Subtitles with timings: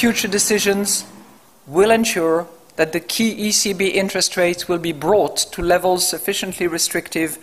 [0.00, 1.04] future decisions
[1.66, 7.36] will ensure that the key ECB interest rates will be brought to levels sufficiently restrictive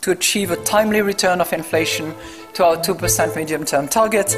[0.00, 2.14] to achieve a timely return of inflation
[2.52, 4.36] to our 2% medium term target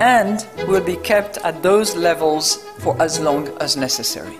[0.00, 4.36] and will be kept at those levels for as long as necessary.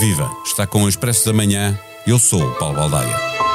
[0.00, 0.30] Viva!
[0.46, 1.78] Está com o Expresso da Manhã.
[2.06, 3.49] Eu sou o Paulo Baldaia.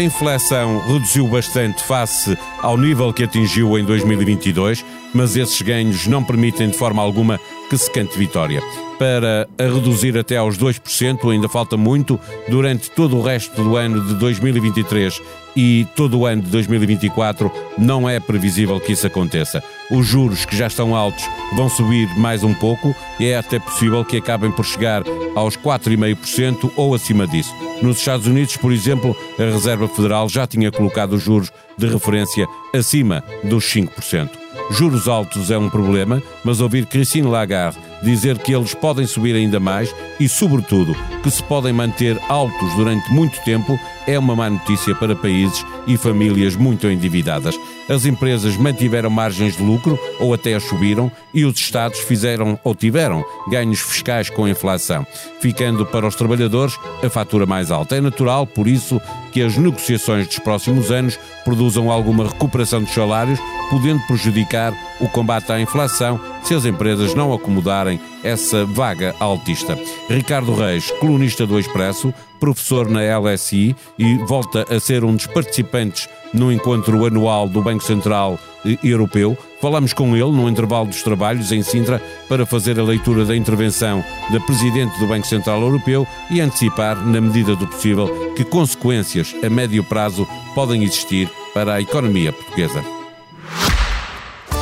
[0.00, 6.24] A inflação reduziu bastante face ao nível que atingiu em 2022, mas esses ganhos não
[6.24, 7.38] permitem de forma alguma
[7.68, 8.62] que se cante vitória.
[8.98, 14.02] Para a reduzir até aos 2%, ainda falta muito durante todo o resto do ano
[14.06, 15.20] de 2023
[15.54, 19.62] e todo o ano de 2024 não é previsível que isso aconteça.
[19.90, 24.04] Os juros que já estão altos vão subir mais um pouco e é até possível
[24.04, 25.02] que acabem por chegar
[25.34, 27.54] aos 4,5% ou acima disso.
[27.82, 32.46] Nos Estados Unidos, por exemplo, a Reserva Federal já tinha colocado os juros de referência
[32.74, 34.30] acima dos 5%.
[34.70, 39.60] Juros altos é um problema, mas ouvir Christine Lagarde dizer que eles podem subir ainda
[39.60, 44.94] mais e, sobretudo, que se podem manter altos durante muito tempo é uma má notícia
[44.94, 47.54] para países e famílias muito endividadas.
[47.88, 52.74] As empresas mantiveram margens de lucro ou até as subiram e os Estados fizeram ou
[52.74, 55.06] tiveram ganhos fiscais com a inflação,
[55.40, 57.96] ficando para os trabalhadores a fatura mais alta.
[57.96, 59.00] É natural, por isso,
[59.32, 65.52] que as negociações dos próximos anos produzam alguma recuperação dos salários, podendo prejudicar o combate
[65.52, 69.78] à inflação se as empresas não acomodarem essa vaga altista.
[70.08, 76.08] Ricardo Reis, colunista do Expresso, professor na LSI e volta a ser um dos participantes
[76.32, 78.38] no encontro anual do Banco Central
[78.82, 79.36] Europeu.
[79.60, 84.04] Falamos com ele no intervalo dos trabalhos em Sintra para fazer a leitura da intervenção
[84.32, 89.50] da Presidente do Banco Central Europeu e antecipar, na medida do possível, que consequências a
[89.50, 92.99] médio prazo podem existir para a economia portuguesa.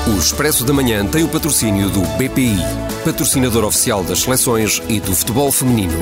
[0.09, 2.57] O Expresso da Manhã tem o patrocínio do BPI,
[3.05, 5.99] patrocinador oficial das seleções e do futebol feminino.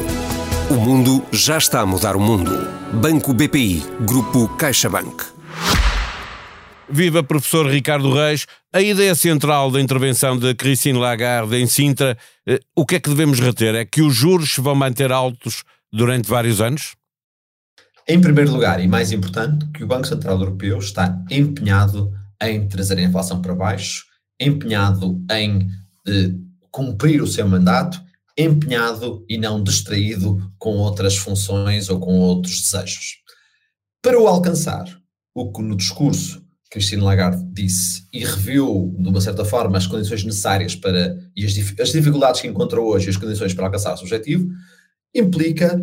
[0.71, 2.53] O mundo já está a mudar o mundo.
[2.93, 5.25] Banco BPI, Grupo CaixaBank.
[6.89, 8.47] Viva professor Ricardo Reis.
[8.72, 12.16] A ideia central da intervenção de Christine Lagarde em Sintra,
[12.47, 13.75] eh, o que é que devemos reter?
[13.75, 16.95] É que os juros se vão manter altos durante vários anos?
[18.09, 22.98] Em primeiro lugar, e mais importante, que o Banco Central Europeu está empenhado em trazer
[22.98, 24.04] a inflação para baixo,
[24.41, 25.69] empenhado em
[26.06, 26.32] eh,
[26.70, 28.00] cumprir o seu mandato,
[28.36, 33.16] empenhado e não distraído com outras funções ou com outros desejos.
[34.02, 34.84] Para o alcançar,
[35.34, 40.24] o que no discurso Christine Lagarde disse e reviu, de uma certa forma, as condições
[40.24, 43.97] necessárias para e as, as dificuldades que encontrou hoje e as condições para alcançar o
[43.97, 44.48] seu objetivo,
[45.14, 45.80] implica,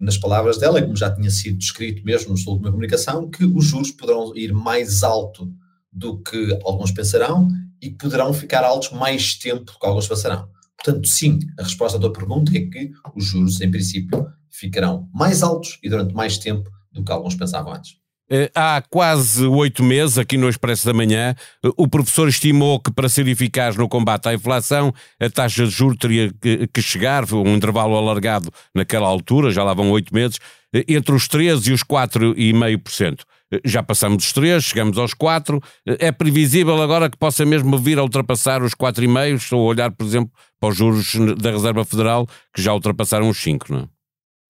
[0.00, 3.64] nas palavras dela, como já tinha sido descrito mesmo na sua última comunicação, que os
[3.64, 5.52] juros poderão ir mais alto
[5.92, 7.48] do que alguns pensarão
[7.80, 10.48] e poderão ficar altos mais tempo do que alguns pensarão.
[10.76, 15.42] Portanto, sim, a resposta à tua pergunta é que os juros, em princípio, ficarão mais
[15.42, 18.01] altos e durante mais tempo do que alguns pensavam antes.
[18.34, 21.34] Eh, há quase oito meses, aqui no Expresso da Manhã,
[21.76, 25.98] o professor estimou que para ser eficaz no combate à inflação, a taxa de juros
[25.98, 26.32] teria
[26.72, 30.38] que chegar, um intervalo alargado naquela altura, já lá vão oito meses,
[30.74, 33.26] eh, entre os 13% e os 4,5%.
[33.66, 35.60] Já passamos os 3, chegamos aos 4.
[35.84, 40.06] É previsível agora que possa mesmo vir a ultrapassar os 4,5, estou a olhar, por
[40.06, 44.01] exemplo, para os juros da Reserva Federal, que já ultrapassaram os 5, não é?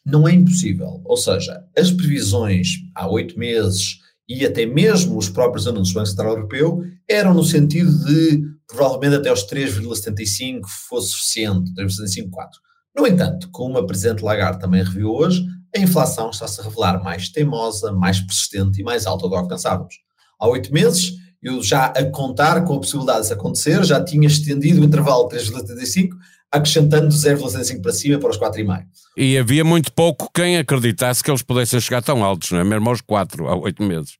[0.04, 1.00] Não é impossível.
[1.04, 3.98] Ou seja, as previsões há oito meses
[4.28, 9.16] e até mesmo os próprios anúncios do Banco Central Europeu eram no sentido de provavelmente
[9.16, 12.60] até os 3,75 fosse suficiente, 3,75, 4.
[12.96, 17.28] No entanto, como a Presidente Lagarde também reviu hoje, a inflação está-se a revelar mais
[17.28, 19.94] teimosa, mais persistente e mais alta do que pensávamos.
[20.38, 24.80] Há oito meses, eu já a contar com a possibilidade disso acontecer, já tinha estendido
[24.80, 26.10] o intervalo de 3,75,
[26.52, 28.84] acrescentando 0,75 para cima para os 4,5.
[29.16, 32.64] E havia muito pouco quem acreditasse que eles pudessem chegar tão altos, não é?
[32.64, 34.18] Mesmo aos 4, há oito meses.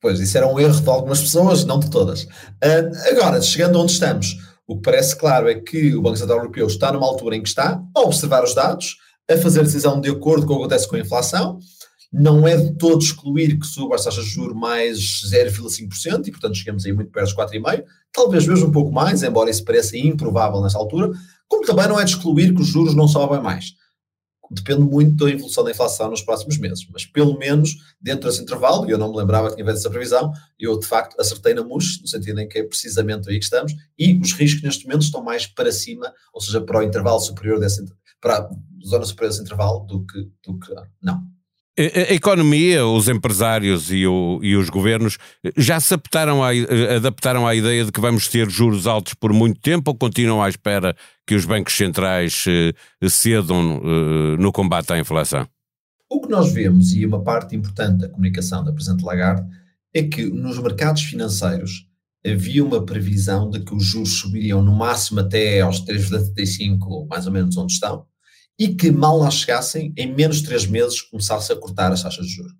[0.00, 2.22] Pois, isso era um erro de algumas pessoas, não de todas.
[2.22, 6.66] Uh, agora, chegando onde estamos, o que parece claro é que o Banco Central Europeu
[6.66, 8.96] está numa altura em que está a observar os dados,
[9.28, 11.58] a fazer decisão de acordo com o que acontece com a inflação.
[12.12, 14.98] Não é de todo excluir que suba as taxas de juros mais
[15.30, 19.50] 0,5% e, portanto, chegamos aí muito perto dos 4,5%, talvez mesmo um pouco mais, embora
[19.50, 21.12] isso pareça improvável nesta altura,
[21.50, 23.74] como também não é de excluir que os juros não sobem mais.
[24.52, 28.88] Depende muito da evolução da inflação nos próximos meses, mas pelo menos dentro desse intervalo,
[28.88, 31.62] e eu não me lembrava que tinha feito essa previsão, eu de facto acertei na
[31.62, 35.02] MUS, no sentido em que é precisamente aí que estamos, e os riscos neste momento
[35.02, 37.84] estão mais para cima, ou seja, para o intervalo superior desse,
[38.20, 38.50] para a
[38.84, 40.72] zona superior desse intervalo do que, do que
[41.02, 41.20] não.
[41.80, 45.16] A, economia, os empresários e, o, e, os governos
[45.56, 46.50] já se adaptaram, à,
[46.94, 50.48] adaptaram à ideia de que vamos ter juros altos por muito tempo ou continuam à
[50.48, 50.94] espera
[51.26, 52.74] que os bancos centrais eh,
[53.08, 55.46] cedam eh, no combate à inflação?
[56.10, 59.46] O que nós vemos, e uma parte importante da comunicação da Presidente Lagarde,
[59.94, 61.86] é que nos mercados financeiros
[62.26, 67.32] havia uma previsão de que os juros subiriam no máximo até aos 3,75, mais ou
[67.32, 68.04] menos onde estão,
[68.58, 72.26] e que mal lá chegassem, em menos de três meses começasse a cortar as taxas
[72.26, 72.52] de juros.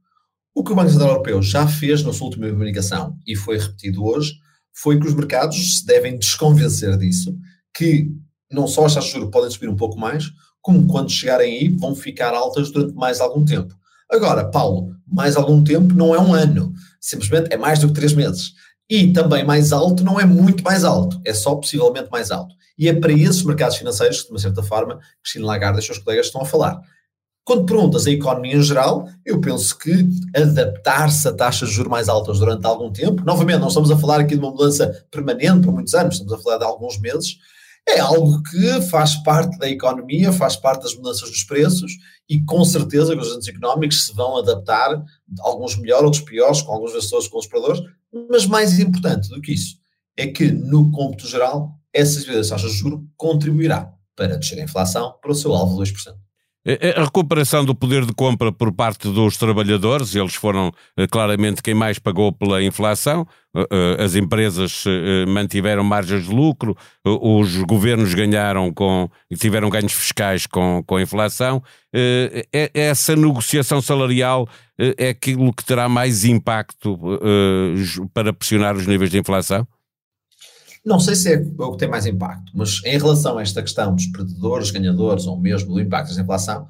[0.55, 4.05] O que o Banco Central Europeu já fez na sua última comunicação, e foi repetido
[4.05, 4.35] hoje,
[4.73, 7.37] foi que os mercados se devem desconvencer disso,
[7.75, 8.11] que
[8.51, 11.69] não só as taxas de juros podem subir um pouco mais, como quando chegarem aí
[11.69, 13.75] vão ficar altas durante mais algum tempo.
[14.11, 18.13] Agora, Paulo, mais algum tempo não é um ano, simplesmente é mais do que três
[18.13, 18.53] meses.
[18.89, 22.55] E também mais alto não é muito mais alto, é só possivelmente mais alto.
[22.81, 25.87] E é para esses mercados financeiros que, de uma certa forma, Cristina Lagarde e os
[25.87, 26.81] seus colegas estão a falar.
[27.45, 32.09] Quando perguntas a economia em geral, eu penso que adaptar-se a taxas de juros mais
[32.09, 35.75] altas durante algum tempo, novamente, não estamos a falar aqui de uma mudança permanente por
[35.75, 37.37] muitos anos, estamos a falar de alguns meses,
[37.87, 41.93] é algo que faz parte da economia, faz parte das mudanças dos preços
[42.29, 45.05] e com certeza que os agentes económicos se vão adaptar,
[45.41, 47.83] alguns melhor, outros piores, com alguns gestores, com os operadores,
[48.31, 49.79] mas mais importante do que isso
[50.17, 54.65] é que, no cômputo geral, essa subida das taxas de juros contribuirá para descer a
[54.65, 56.15] inflação para o seu alvo de 2%.
[56.65, 61.07] É, é a recuperação do poder de compra por parte dos trabalhadores, eles foram eh,
[61.07, 63.27] claramente quem mais pagou pela inflação,
[63.57, 64.85] eh, eh, as empresas
[65.27, 69.09] mantiveram margens de lucro, os governos ganharam com,
[69.39, 71.63] tiveram ganhos fiscais com, com a inflação.
[72.75, 74.47] Essa negociação salarial
[74.79, 76.99] é aquilo que terá mais impacto
[78.13, 79.67] para pressionar os níveis de inflação?
[80.85, 83.95] Não sei se é o que tem mais impacto, mas em relação a esta questão
[83.95, 86.67] dos perdedores, ganhadores, ou mesmo do impacto da inflação,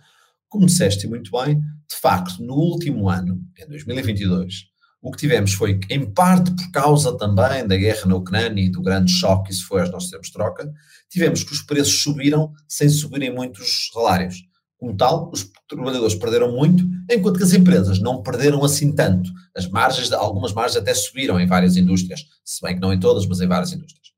[0.48, 4.70] como disseste muito bem, de facto, no último ano, em 2022,
[5.00, 8.82] o que tivemos foi em parte por causa também da guerra na Ucrânia e do
[8.82, 10.70] grande choque que isso foi aos nossos termos de troca,
[11.08, 14.42] tivemos que os preços subiram sem subirem muitos salários.
[14.80, 19.30] Como tal, os trabalhadores perderam muito, enquanto que as empresas não perderam assim tanto.
[19.54, 23.26] As margens, algumas margens até subiram em várias indústrias, se bem que não em todas,
[23.26, 24.08] mas em várias indústrias.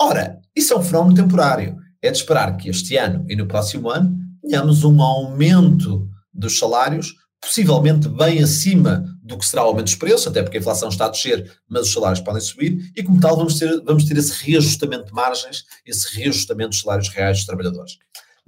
[0.00, 1.76] Ora, isso é um fenómeno temporário.
[2.00, 7.14] É de esperar que este ano e no próximo ano tenhamos um aumento dos salários,
[7.38, 11.04] possivelmente bem acima do que será o aumento dos preços, até porque a inflação está
[11.04, 14.32] a descer, mas os salários podem subir, e como tal vamos ter, vamos ter esse
[14.44, 17.98] reajustamento de margens, esse reajustamento dos salários reais dos trabalhadores.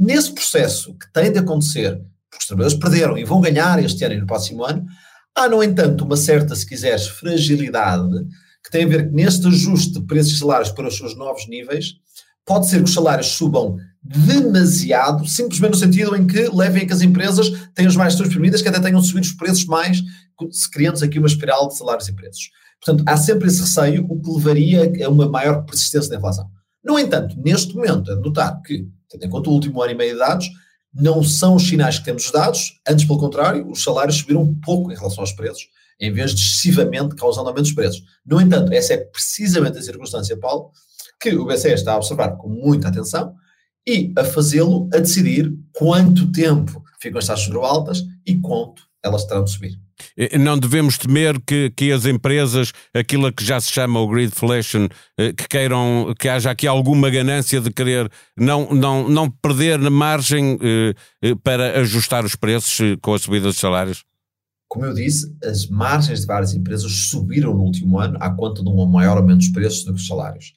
[0.02, 1.93] Nesse processo que tem de acontecer,
[2.28, 4.84] porque os trabalhadores perderam e vão ganhar este ano e no próximo ano,
[5.32, 8.26] há, no entanto, uma certa, se quiseres, fragilidade
[8.64, 11.49] que tem a ver que neste ajuste de preços e salários para os seus novos
[11.49, 11.94] níveis,
[12.44, 16.93] pode ser que os salários subam demasiado, simplesmente no sentido em que levem a que
[16.93, 20.02] as empresas tenham as mais permitidas, que até tenham subido os preços mais,
[20.72, 22.50] criando aqui uma espiral de salários e preços.
[22.84, 26.50] Portanto, há sempre esse receio, o que levaria a uma maior persistência da inflação.
[26.84, 29.94] No entanto, neste momento, é de notar que, tendo em conta o último ano e
[29.94, 30.48] meio de dados,
[30.94, 34.54] não são os sinais que temos os dados, antes pelo contrário, os salários subiram um
[34.60, 35.68] pouco em relação aos preços,
[35.98, 38.02] em vez de excessivamente causando aumentos de preços.
[38.26, 40.70] No entanto, essa é precisamente a circunstância, Paulo,
[41.20, 43.34] que o BCE está a observar com muita atenção
[43.86, 49.44] e a fazê-lo a decidir quanto tempo ficam as taxas altas e quanto elas terão
[49.44, 49.81] de subir.
[50.38, 54.88] Não devemos temer que, que as empresas, aquilo que já se chama o greedflation,
[55.19, 59.90] eh, que queiram, que haja aqui alguma ganância de querer não, não, não perder na
[59.90, 64.05] margem eh, eh, para ajustar os preços com a subida dos salários?
[64.69, 68.69] Como eu disse, as margens de várias empresas subiram no último ano à conta de
[68.69, 70.55] um maior aumento dos preços do que os salários.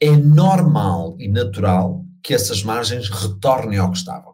[0.00, 4.33] É normal e natural que essas margens retornem ao que estavam.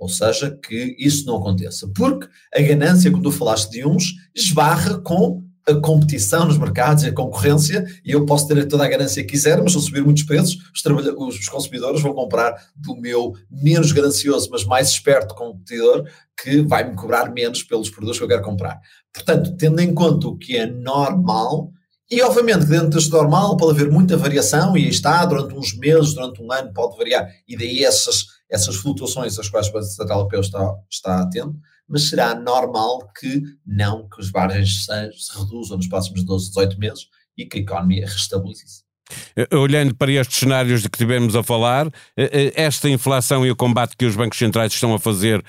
[0.00, 1.86] Ou seja, que isso não aconteça.
[1.94, 7.08] Porque a ganância, quando tu falaste de uns, esbarra com a competição nos mercados e
[7.08, 10.02] a concorrência, e eu posso ter toda a ganância que quiser, mas se eu subir
[10.02, 16.08] muitos preços, os, os consumidores vão comprar do meu menos ganancioso, mas mais esperto competidor,
[16.42, 18.80] que vai me cobrar menos pelos produtos que eu quero comprar.
[19.12, 21.70] Portanto, tendo em conta o que é normal,
[22.10, 26.14] e obviamente dentro deste normal pode haver muita variação, e aí está, durante uns meses,
[26.14, 30.18] durante um ano pode variar, e daí essas, essas flutuações às quais o Banco Central
[30.18, 31.56] Europeu está, está atento,
[31.88, 37.06] mas será normal que não que os margens se reduzam nos próximos 12, 18 meses
[37.36, 38.90] e que a economia restabilize-se.
[39.36, 43.50] Eh, olhando para estes cenários de que tivemos a falar, eh, eh, esta inflação e
[43.50, 45.44] o combate que os bancos centrais estão a fazer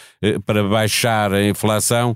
[0.45, 2.15] para baixar a inflação,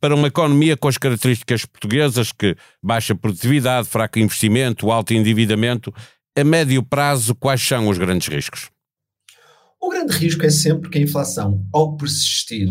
[0.00, 5.92] para uma economia com as características portuguesas, que baixa produtividade, fraco investimento, alto endividamento,
[6.36, 8.73] a médio prazo, quais são os grandes riscos?
[9.84, 12.70] O grande risco é sempre que a inflação, ao persistir,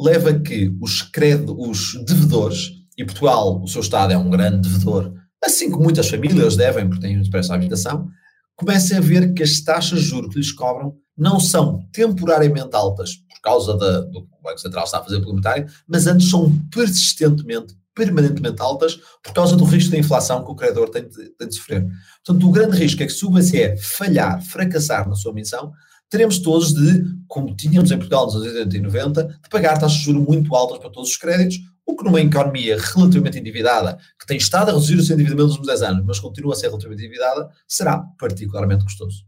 [0.00, 4.66] leva a que os, credo, os devedores, e Portugal, o seu Estado é um grande
[4.66, 5.12] devedor,
[5.44, 8.08] assim como muitas famílias devem, porque têm um preço habitação,
[8.56, 13.16] comecem a ver que as taxas de juros que lhes cobram não são temporariamente altas
[13.16, 16.30] por causa da, do que o Banco Central está a fazer pelo monetário, mas antes
[16.30, 21.28] são persistentemente, permanentemente altas por causa do risco da inflação que o credor tem de,
[21.28, 21.86] tem de sofrer.
[22.24, 25.74] Portanto, o grande risco é que se o BCE falhar, fracassar na sua missão,
[26.10, 29.98] teremos todos de, como tínhamos em Portugal nos anos 80 e 90, de pagar taxas
[29.98, 34.26] de juros muito altas para todos os créditos, o que numa economia relativamente endividada, que
[34.26, 36.66] tem estado a reduzir o seu endividamento nos últimos 10 anos, mas continua a ser
[36.66, 39.24] relativamente endividada, será particularmente custoso.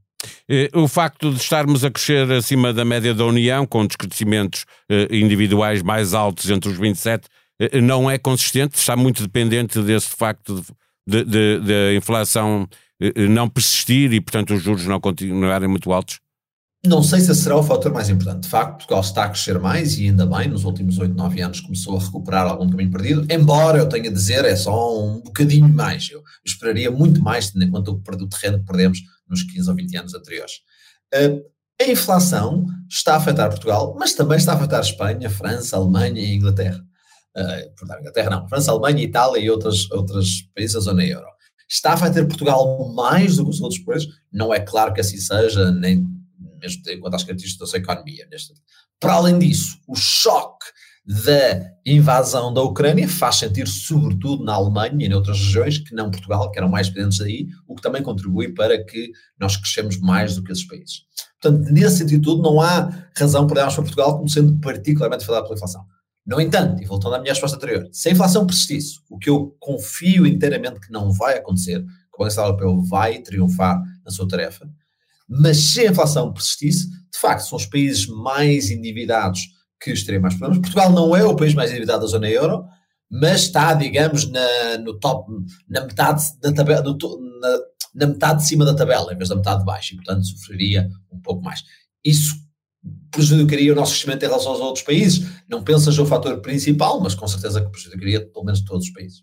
[0.49, 5.09] Eh, o facto de estarmos a crescer acima da média da União, com descrescimentos eh,
[5.11, 10.63] individuais mais altos entre os 27, eh, não é consistente, está muito dependente desse facto
[11.07, 12.69] de, de, de inflação
[13.31, 16.21] não persistir e, portanto, os juros não continuarem muito altos?
[16.83, 18.45] Não sei se esse será o fator mais importante.
[18.45, 21.61] De facto, Portugal está a crescer mais e ainda bem, nos últimos 8, 9 anos
[21.61, 25.69] começou a recuperar algum caminho perdido, embora eu tenha a dizer, é só um bocadinho
[25.69, 26.09] mais.
[26.11, 29.97] Eu esperaria muito mais, tendo em conta o, terreno que perdemos nos 15 ou 20
[29.99, 30.53] anos anteriores.
[31.15, 31.43] Uh,
[31.83, 36.35] a inflação está a afetar Portugal, mas também está a afetar Espanha, França, Alemanha e
[36.35, 36.83] Inglaterra.
[37.37, 41.27] Uh, portanto, Inglaterra não, França, Alemanha, Itália e outros, outros países da zona euro.
[41.69, 44.09] Está a afetar Portugal mais do que os outros países?
[44.33, 46.20] Não é claro que assim seja, nem
[46.61, 48.27] mesmo conta as características da economia.
[48.31, 48.53] Neste.
[48.99, 50.67] Para além disso, o choque
[51.05, 56.11] da invasão da Ucrânia faz sentir, sobretudo na Alemanha e em outras regiões, que não
[56.11, 60.37] Portugal, que eram mais dependentes daí, o que também contribui para que nós crescemos mais
[60.37, 61.03] do que esses países.
[61.41, 65.45] Portanto, nesse sentido tudo, não há razão para olharmos para Portugal como sendo particularmente afetado
[65.45, 65.85] pela inflação.
[66.27, 69.57] No entanto, e voltando à minha resposta anterior, se a inflação persistisse, o que eu
[69.59, 74.29] confio inteiramente que não vai acontecer, que o Banco Central Europeu vai triunfar na sua
[74.29, 74.71] tarefa,
[75.31, 79.43] mas se a inflação persistisse, de facto, são os países mais endividados
[79.81, 80.59] que teriam mais problemas.
[80.59, 82.65] Portugal não é o país mais endividado da zona euro,
[83.09, 85.31] mas está, digamos, na, no top,
[85.69, 87.59] na metade da tabela, na,
[87.95, 90.89] na, metade de cima da tabela, em vez da metade de baixo, e portanto sofreria
[91.13, 91.63] um pouco mais.
[92.05, 92.35] Isso
[93.11, 95.27] prejudicaria o nosso crescimento em relação aos outros países.
[95.49, 98.93] Não penso seja o fator principal, mas com certeza que prejudicaria pelo menos todos os
[98.93, 99.21] países.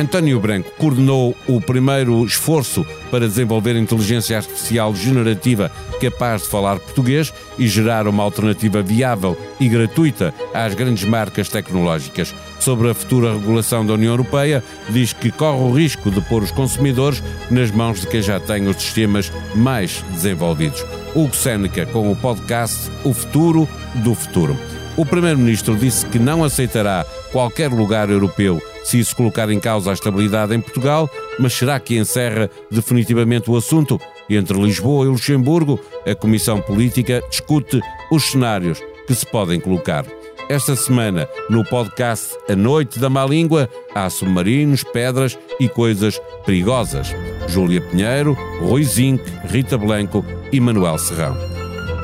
[0.00, 7.34] António Branco coordenou o primeiro esforço para desenvolver inteligência artificial generativa capaz de falar português
[7.58, 12.34] e gerar uma alternativa viável e gratuita às grandes marcas tecnológicas.
[12.58, 16.50] Sobre a futura regulação da União Europeia, diz que corre o risco de pôr os
[16.50, 20.82] consumidores nas mãos de quem já tem os sistemas mais desenvolvidos.
[21.14, 24.56] Hugo Seneca com o podcast O Futuro do Futuro.
[24.96, 29.94] O Primeiro-Ministro disse que não aceitará qualquer lugar europeu se isso colocar em causa a
[29.94, 31.08] estabilidade em Portugal,
[31.38, 34.00] mas será que encerra definitivamente o assunto?
[34.28, 40.04] Entre Lisboa e Luxemburgo, a Comissão Política discute os cenários que se podem colocar.
[40.48, 47.14] Esta semana, no podcast A Noite da Má Língua, há submarinos, pedras e coisas perigosas.
[47.46, 51.49] Júlia Pinheiro, Rui Zinc, Rita Blanco e Manuel Serrão.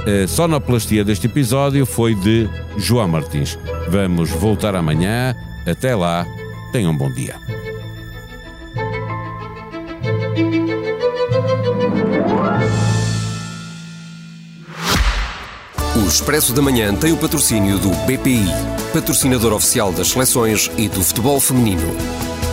[0.06, 3.58] A sonoplastia deste episódio foi de João Martins.
[3.88, 5.34] Vamos voltar amanhã.
[5.66, 6.24] Até lá.
[6.70, 7.34] Tenham um bom dia.
[15.96, 18.46] O Expresso da Manhã tem o patrocínio do BPI,
[18.92, 21.96] patrocinador oficial das seleções e do futebol feminino.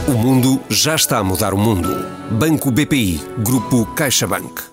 [0.08, 1.88] O mundo já está a mudar o mundo.
[2.32, 4.73] Banco BPI, Grupo CaixaBank.